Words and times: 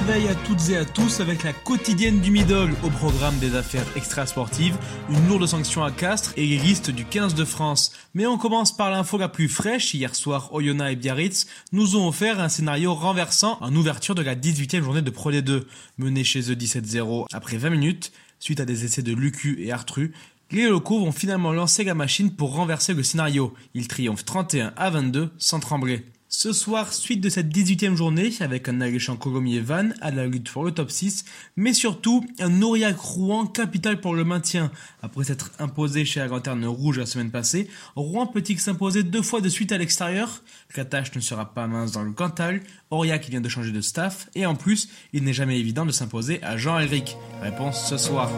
réveil 0.00 0.28
à 0.28 0.34
toutes 0.34 0.68
et 0.68 0.76
à 0.76 0.84
tous 0.84 1.20
avec 1.20 1.42
la 1.42 1.54
quotidienne 1.54 2.20
du 2.20 2.30
middle 2.30 2.74
au 2.84 2.90
programme 2.90 3.38
des 3.38 3.54
affaires 3.54 3.86
extrasportives, 3.96 4.76
une 5.08 5.26
lourde 5.26 5.46
sanction 5.46 5.82
à 5.82 5.90
Castres 5.90 6.34
et 6.36 6.46
les 6.46 6.58
listes 6.58 6.90
du 6.90 7.06
15 7.06 7.34
de 7.34 7.46
France. 7.46 7.92
Mais 8.12 8.26
on 8.26 8.36
commence 8.36 8.76
par 8.76 8.90
l'info 8.90 9.16
la 9.16 9.30
plus 9.30 9.48
fraîche. 9.48 9.94
Hier 9.94 10.14
soir, 10.14 10.52
Oyonnax 10.52 10.92
et 10.92 10.96
Biarritz 10.96 11.46
nous 11.72 11.96
ont 11.96 12.08
offert 12.08 12.40
un 12.40 12.50
scénario 12.50 12.92
renversant 12.92 13.56
en 13.62 13.74
ouverture 13.74 14.14
de 14.14 14.20
la 14.20 14.36
18e 14.36 14.82
journée 14.82 15.00
de 15.00 15.08
Pro 15.08 15.32
D2. 15.32 15.62
Menés 15.96 16.24
chez 16.24 16.50
eux 16.50 16.56
17-0 16.56 17.24
après 17.32 17.56
20 17.56 17.70
minutes, 17.70 18.12
suite 18.38 18.60
à 18.60 18.66
des 18.66 18.84
essais 18.84 19.02
de 19.02 19.14
Lucu 19.14 19.64
et 19.64 19.72
Artru, 19.72 20.12
les 20.50 20.68
locaux 20.68 21.00
vont 21.00 21.12
finalement 21.12 21.54
lancer 21.54 21.84
la 21.84 21.94
machine 21.94 22.32
pour 22.32 22.54
renverser 22.54 22.92
le 22.92 23.02
scénario. 23.02 23.54
Ils 23.72 23.88
triomphent 23.88 24.26
31 24.26 24.74
à 24.76 24.90
22 24.90 25.30
sans 25.38 25.58
trembler. 25.58 26.04
Ce 26.28 26.52
soir, 26.52 26.92
suite 26.92 27.20
de 27.20 27.28
cette 27.28 27.56
18e 27.56 27.94
journée, 27.94 28.32
avec 28.40 28.68
un 28.68 28.80
alléchant 28.80 29.16
Colomiers 29.16 29.60
Van 29.60 29.90
à 30.00 30.10
la 30.10 30.26
lutte 30.26 30.50
pour 30.50 30.64
le 30.64 30.72
top 30.72 30.90
6, 30.90 31.24
mais 31.56 31.72
surtout 31.72 32.26
un 32.40 32.62
Aurillac 32.62 32.98
Rouen 32.98 33.46
capital 33.46 34.00
pour 34.00 34.12
le 34.12 34.24
maintien. 34.24 34.72
Après 35.02 35.22
s'être 35.22 35.52
imposé 35.60 36.04
chez 36.04 36.18
la 36.18 36.26
Lanterne 36.26 36.66
Rouge 36.66 36.98
la 36.98 37.06
semaine 37.06 37.30
passée, 37.30 37.68
Rouen 37.94 38.26
peut-il 38.26 38.58
s'imposer 38.58 39.04
deux 39.04 39.22
fois 39.22 39.40
de 39.40 39.48
suite 39.48 39.70
à 39.70 39.78
l'extérieur? 39.78 40.42
La 40.76 40.84
tâche 40.84 41.14
ne 41.14 41.20
sera 41.20 41.54
pas 41.54 41.68
mince 41.68 41.92
dans 41.92 42.02
le 42.02 42.12
Cantal, 42.12 42.60
Aurillac 42.90 43.28
vient 43.28 43.40
de 43.40 43.48
changer 43.48 43.70
de 43.70 43.80
staff, 43.80 44.28
et 44.34 44.46
en 44.46 44.56
plus, 44.56 44.88
il 45.12 45.22
n'est 45.22 45.32
jamais 45.32 45.60
évident 45.60 45.86
de 45.86 45.92
s'imposer 45.92 46.42
à 46.42 46.56
Jean-Éric. 46.56 47.16
Réponse 47.40 47.88
ce 47.88 47.98
soir. 47.98 48.32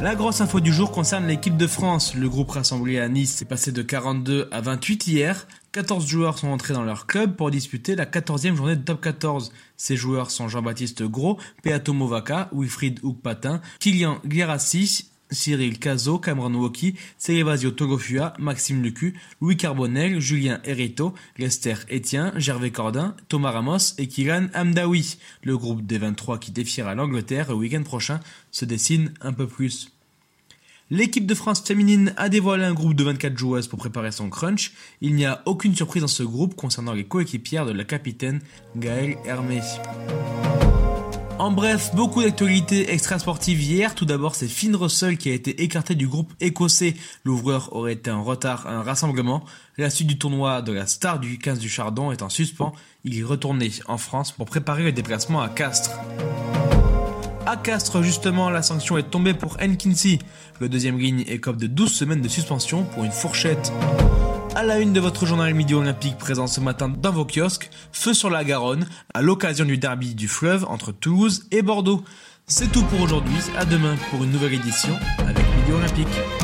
La 0.00 0.16
grosse 0.16 0.40
info 0.40 0.60
du 0.60 0.72
jour 0.72 0.90
concerne 0.90 1.26
l'équipe 1.26 1.56
de 1.56 1.66
France. 1.66 2.14
Le 2.14 2.28
groupe 2.28 2.50
rassemblé 2.50 2.98
à 2.98 3.08
Nice 3.08 3.40
est 3.40 3.46
passé 3.46 3.72
de 3.72 3.80
42 3.80 4.48
à 4.50 4.60
28 4.60 5.06
hier. 5.06 5.46
14 5.72 6.06
joueurs 6.06 6.38
sont 6.38 6.48
entrés 6.48 6.74
dans 6.74 6.82
leur 6.82 7.06
club 7.06 7.36
pour 7.36 7.50
disputer 7.50 7.96
la 7.96 8.04
14e 8.04 8.54
journée 8.54 8.76
de 8.76 8.82
top 8.82 9.00
14. 9.00 9.52
Ces 9.76 9.96
joueurs 9.96 10.30
sont 10.30 10.48
Jean-Baptiste 10.48 11.04
Gros, 11.04 11.38
Peato 11.62 11.92
Movaca, 11.92 12.50
Wilfried 12.52 13.00
Houkpatin, 13.02 13.60
Kylian 13.80 14.20
Guérassi, 14.26 15.10
Cyril 15.34 15.78
Cazo, 15.78 16.18
Cameron 16.18 16.54
Woki, 16.54 16.94
Célébasio 17.18 17.70
Togofua, 17.70 18.32
Maxime 18.38 18.82
Lucu, 18.82 19.14
Louis 19.40 19.56
Carbonel, 19.56 20.20
Julien 20.20 20.60
Herito, 20.64 21.14
Lester 21.36 21.74
Etienne, 21.90 22.32
Gervais 22.36 22.70
Cordin, 22.70 23.14
Thomas 23.28 23.50
Ramos 23.50 23.94
et 23.98 24.08
Kylian 24.08 24.46
Amdawi. 24.54 25.18
Le 25.42 25.58
groupe 25.58 25.84
des 25.84 25.98
23 25.98 26.38
qui 26.38 26.52
défiera 26.52 26.94
l'Angleterre 26.94 27.48
le 27.48 27.54
week-end 27.54 27.82
prochain 27.82 28.20
se 28.50 28.64
dessine 28.64 29.12
un 29.20 29.32
peu 29.32 29.46
plus. 29.46 29.90
L'équipe 30.90 31.26
de 31.26 31.34
France 31.34 31.62
féminine 31.62 32.12
a 32.16 32.28
dévoilé 32.28 32.64
un 32.64 32.74
groupe 32.74 32.94
de 32.94 33.04
24 33.04 33.36
joueuses 33.38 33.68
pour 33.68 33.78
préparer 33.78 34.12
son 34.12 34.28
crunch. 34.28 34.72
Il 35.00 35.14
n'y 35.14 35.24
a 35.24 35.42
aucune 35.46 35.74
surprise 35.74 36.02
dans 36.02 36.08
ce 36.08 36.22
groupe 36.22 36.54
concernant 36.54 36.92
les 36.92 37.04
coéquipières 37.04 37.66
de 37.66 37.72
la 37.72 37.84
capitaine 37.84 38.40
Gaëlle 38.76 39.16
Hermé. 39.24 39.60
En 41.38 41.50
bref, 41.50 41.90
beaucoup 41.94 42.22
d'actualités 42.22 42.92
extrasportives 42.92 43.60
hier. 43.60 43.96
Tout 43.96 44.04
d'abord, 44.04 44.36
c'est 44.36 44.46
Finn 44.46 44.76
Russell 44.76 45.18
qui 45.18 45.30
a 45.30 45.34
été 45.34 45.64
écarté 45.64 45.96
du 45.96 46.06
groupe 46.06 46.32
écossais. 46.40 46.94
L'ouvreur 47.24 47.74
aurait 47.74 47.94
été 47.94 48.10
en 48.12 48.22
retard 48.22 48.68
à 48.68 48.70
un 48.70 48.82
rassemblement. 48.82 49.42
La 49.76 49.90
suite 49.90 50.06
du 50.06 50.16
tournoi 50.16 50.62
de 50.62 50.72
la 50.72 50.86
star 50.86 51.18
du 51.18 51.38
15 51.38 51.58
du 51.58 51.68
Chardon 51.68 52.12
est 52.12 52.22
en 52.22 52.28
suspens. 52.28 52.72
Il 53.02 53.18
est 53.18 53.24
retourné 53.24 53.72
en 53.86 53.98
France 53.98 54.30
pour 54.30 54.46
préparer 54.46 54.84
le 54.84 54.92
déplacement 54.92 55.42
à 55.42 55.48
Castres. 55.48 55.98
À 57.46 57.56
Castres, 57.56 58.02
justement, 58.02 58.48
la 58.48 58.62
sanction 58.62 58.96
est 58.96 59.10
tombée 59.10 59.34
pour 59.34 59.58
Nkinsi. 59.60 60.20
Le 60.60 60.68
deuxième 60.68 60.98
ligne 60.98 61.24
écope 61.26 61.56
de 61.56 61.66
12 61.66 61.92
semaines 61.92 62.22
de 62.22 62.28
suspension 62.28 62.84
pour 62.84 63.02
une 63.02 63.12
fourchette. 63.12 63.72
À 64.56 64.62
la 64.62 64.78
une 64.78 64.92
de 64.92 65.00
votre 65.00 65.26
journal 65.26 65.52
Midi 65.52 65.74
Olympique 65.74 66.16
présent 66.16 66.46
ce 66.46 66.60
matin 66.60 66.88
dans 66.88 67.10
vos 67.10 67.24
kiosques, 67.24 67.70
feu 67.90 68.14
sur 68.14 68.30
la 68.30 68.44
Garonne, 68.44 68.86
à 69.12 69.20
l'occasion 69.20 69.64
du 69.64 69.78
derby 69.78 70.14
du 70.14 70.28
fleuve 70.28 70.64
entre 70.68 70.92
Toulouse 70.92 71.46
et 71.50 71.60
Bordeaux. 71.60 72.04
C'est 72.46 72.70
tout 72.70 72.84
pour 72.84 73.00
aujourd'hui, 73.00 73.34
à 73.58 73.64
demain 73.64 73.96
pour 74.10 74.22
une 74.22 74.30
nouvelle 74.30 74.54
édition 74.54 74.96
avec 75.18 75.44
Midi 75.56 75.72
Olympique. 75.72 76.43